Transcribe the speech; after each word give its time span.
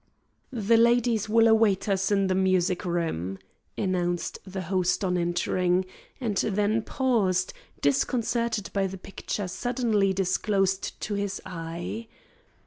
"The 0.51 0.77
ladies 0.77 1.29
will 1.29 1.47
await 1.47 1.87
us 1.87 2.09
in 2.09 2.25
the 2.25 2.33
music 2.33 2.85
room," 2.85 3.37
announced 3.77 4.39
the 4.47 4.61
host 4.63 5.03
on 5.05 5.15
entering; 5.15 5.85
and 6.19 6.37
then 6.37 6.81
paused, 6.81 7.53
disconcerted 7.81 8.71
by 8.73 8.87
the 8.87 8.97
picture 8.97 9.47
suddenly 9.47 10.11
disclosed 10.11 10.99
to 11.01 11.13
his 11.13 11.39
eye. 11.45 12.07